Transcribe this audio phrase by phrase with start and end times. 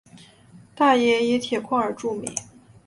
[0.73, 2.33] 大冶以铁矿而著名。